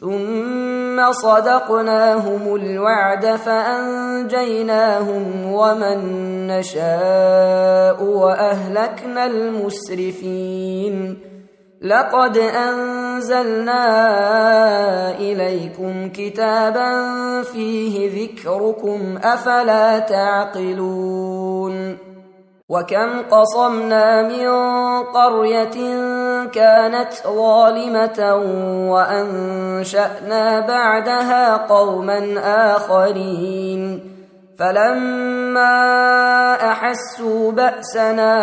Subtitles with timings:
[0.00, 4.92] ثم صدقناهم الوعد فانجيناهم
[5.52, 5.98] ومن
[6.46, 11.18] نشاء واهلكنا المسرفين
[11.82, 13.84] لقد انزلنا
[15.18, 16.92] اليكم كتابا
[17.42, 21.64] فيه ذكركم افلا تعقلون
[22.68, 24.48] وكم قصمنا من
[25.02, 25.76] قريه
[26.48, 28.34] كانت ظالمة
[28.90, 32.40] وأنشأنا بعدها قوما
[32.76, 34.10] آخرين.
[34.58, 35.74] فلما
[36.54, 38.36] أحسوا بأسنا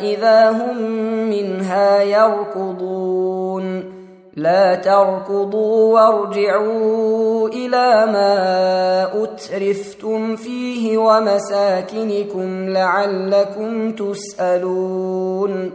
[0.00, 0.82] إذا هم
[1.30, 3.98] منها يركضون.
[4.36, 15.72] لا تركضوا وارجعوا إلى ما أترفتم فيه ومساكنكم لعلكم تسألون.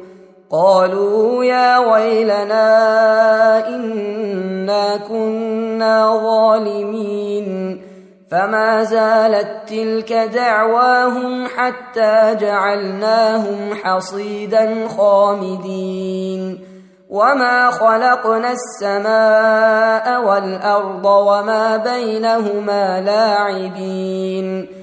[0.54, 2.68] قالوا يا ويلنا
[3.68, 7.82] إنا كنا ظالمين.
[8.32, 16.60] فما زالت تلك دعواهم حتى جعلناهم حصيدا خامدين.
[17.10, 24.83] وما خلقنا السماء والأرض وما بينهما لاعبين.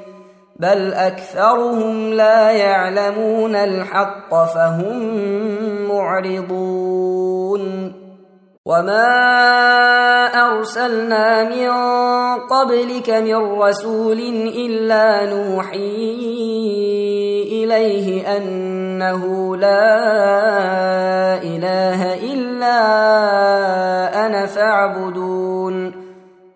[0.61, 4.97] بل أكثرهم لا يعلمون الحق فهم
[5.89, 7.61] معرضون
[8.65, 9.07] وما
[10.25, 11.69] ارسلنا من
[12.39, 14.19] قبلك من رسول
[14.55, 16.21] الا نوحي
[17.51, 19.93] اليه انه لا
[21.43, 22.77] اله الا
[24.25, 25.93] أنا فاعبدون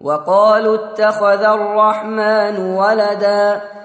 [0.02, 3.62] وقالوا اتخذ الرحمن ولدا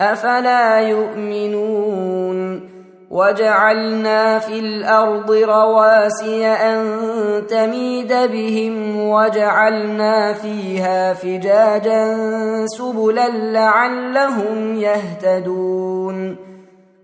[0.00, 2.70] أفلا يؤمنون
[3.10, 6.86] وجعلنا في الأرض رواسي أن
[7.46, 12.16] تميد بهم وجعلنا فيها فجاجا
[12.66, 16.36] سبلا لعلهم يهتدون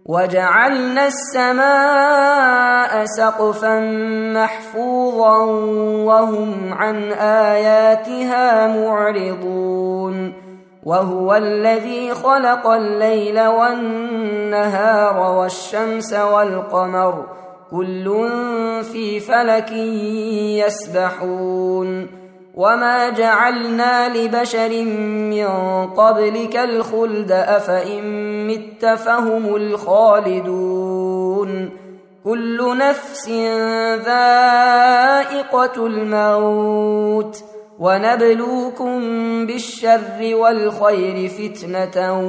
[0.07, 3.81] وجعلنا السماء سقفا
[4.35, 5.39] محفوظا
[6.05, 10.46] وهم عن آياتها معرضون
[10.87, 17.27] وهو الذي خلق الليل والنهار والشمس والقمر
[17.71, 18.05] كل
[18.93, 19.73] في فلك
[20.63, 22.07] يسبحون
[22.55, 24.85] وما جعلنا لبشر
[25.31, 25.47] من
[25.87, 28.03] قبلك الخلد أفإن
[28.47, 31.07] مت فهم الخالدون
[32.25, 33.29] كل نفس
[34.07, 39.01] ذائقة الموت ونبلوكم
[39.47, 42.21] بالشر والخير فتنة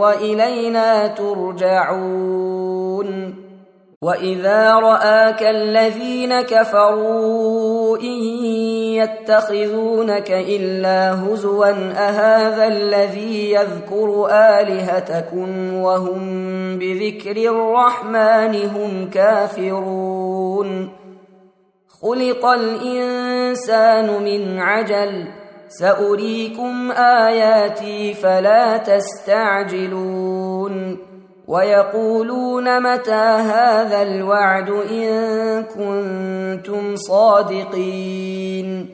[0.00, 2.54] وإلينا ترجعون
[4.02, 8.44] وإذا رآك الذين كفروا إن
[9.00, 16.20] يتخذونك إلا هزوا أهذا الذي يذكر آلهتكم وهم
[16.78, 21.03] بذكر الرحمن هم كافرون
[22.04, 25.24] خلق الإنسان من عجل.
[25.68, 30.98] سأريكم آياتي فلا تستعجلون.
[31.48, 38.93] ويقولون متى هذا الوعد إن كنتم صادقين.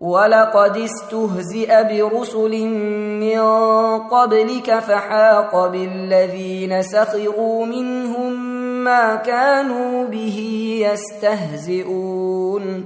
[0.00, 2.66] ولقد استهزئ برسل
[3.20, 3.40] من
[3.98, 8.32] قبلك فحاق بالذين سخروا منهم
[8.84, 10.38] ما كانوا به
[10.92, 12.84] يستهزئون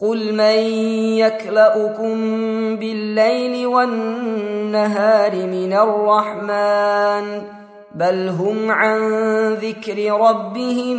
[0.00, 0.58] قل من
[1.18, 2.16] يكلاكم
[2.76, 7.42] بالليل والنهار من الرحمن
[7.94, 9.00] بل هم عن
[9.54, 10.96] ذكر ربهم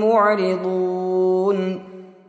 [0.00, 1.87] معرضون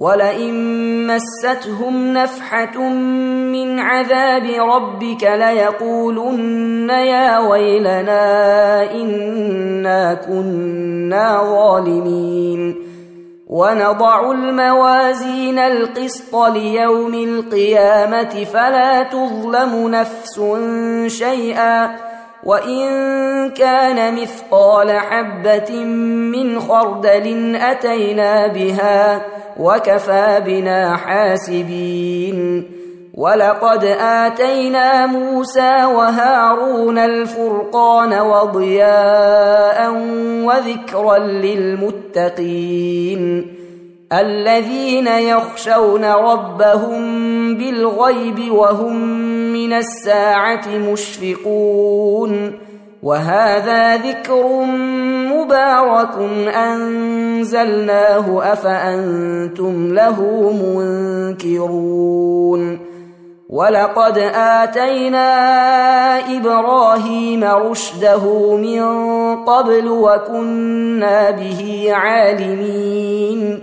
[0.00, 2.78] ولئن مستهم نفحه
[3.52, 12.76] من عذاب ربك ليقولن يا ويلنا انا كنا ظالمين
[13.46, 20.40] ونضع الموازين القسط ليوم القيامه فلا تظلم نفس
[21.06, 21.96] شيئا
[22.44, 22.80] وان
[23.50, 29.22] كان مثقال حبه من خردل اتينا بها
[29.60, 32.70] وكفى بنا حاسبين.
[33.14, 39.90] ولقد آتينا موسى وهارون الفرقان وضياء
[40.44, 42.60] وذكرا للمتقين
[44.12, 47.02] الذين يخشون ربهم
[47.54, 48.96] بالغيب وهم
[49.52, 52.52] من الساعة مشفقون.
[53.02, 54.64] وهذا ذكر
[55.32, 56.16] مبارك
[56.56, 60.52] أنزلناه أفأنتم له
[61.42, 62.78] منكرون
[63.50, 65.28] ولقد آتينا
[66.36, 68.82] إبراهيم رشده من
[69.44, 73.62] قبل وكنا به عالمين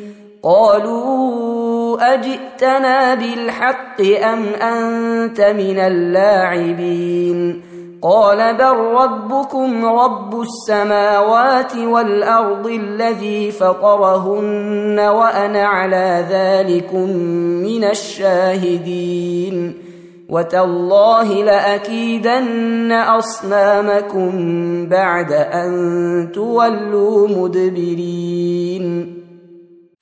[0.43, 7.61] قالوا أجئتنا بالحق أم أنت من اللاعبين؟
[8.01, 17.09] قال بل ربكم رب السماوات والأرض الذي فطرهن وأنا على ذلكم
[17.63, 19.73] من الشاهدين.
[20.29, 24.31] وتالله لأكيدن أصنامكم
[24.89, 29.20] بعد أن تولوا مدبرين.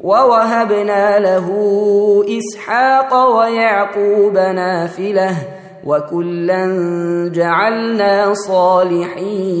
[0.00, 1.46] ووهبنا له
[2.38, 5.36] إسحاق ويعقوب نافلة
[5.86, 6.66] وكلا
[7.34, 9.60] جعلنا صالحين.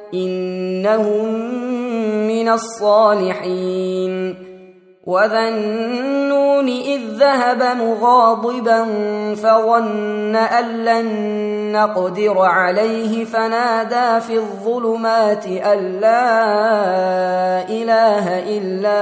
[0.13, 1.33] إنهم
[2.27, 4.51] من الصالحين.
[5.05, 8.85] وذا النون إذ ذهب مغاضبا
[9.35, 11.31] فظن أن لن
[11.71, 16.39] نقدر عليه فنادى في الظلمات أن لا
[17.69, 19.01] إله إلا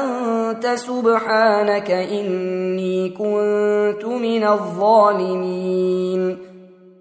[0.00, 6.47] أنت سبحانك إني كنت من الظالمين.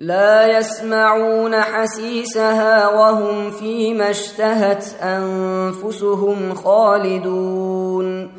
[0.00, 8.30] لا يسمعون حسيسها وهم فيما اشتهت أنفسهم خالدون.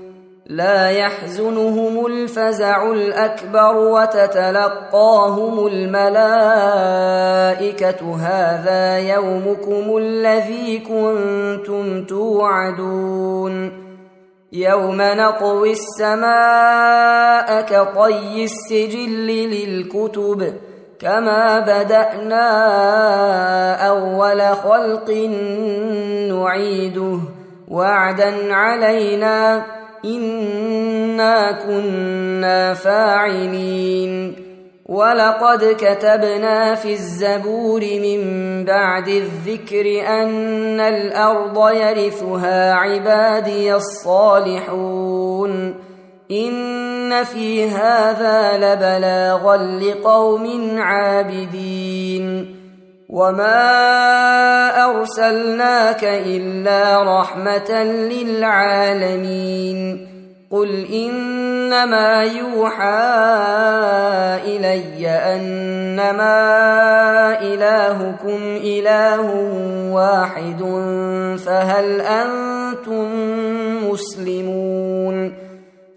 [0.45, 6.55] لا يحزنهم الفزع الأكبر وتتلقاهم الملائكة.
[8.15, 13.71] هذا يومكم الذي كنتم توعدون.
[14.53, 20.53] يوم نطوي السماء كطي السجل للكتب.
[21.01, 22.47] كما بدانا
[23.89, 25.09] اول خلق
[26.29, 27.19] نعيده
[27.67, 29.65] وعدا علينا
[30.05, 34.35] انا كنا فاعلين
[34.85, 38.21] ولقد كتبنا في الزبور من
[38.65, 45.75] بعد الذكر ان الأرض يرثها عبادي الصالحون
[47.11, 52.55] إن في هذا لبلاغا لقوم عابدين
[53.09, 53.65] وما
[54.85, 59.37] أرسلناك إلا رحمة للعالمين
[60.51, 62.99] قل إنما يوحى
[64.45, 66.31] إلي أنما
[67.41, 69.21] إلهكم إله
[69.91, 70.59] واحد
[71.45, 73.07] فهل أنتم
[73.89, 75.50] مسلمون